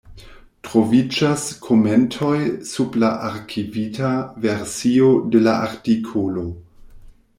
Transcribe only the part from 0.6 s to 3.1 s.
Troviĝas komentoj sub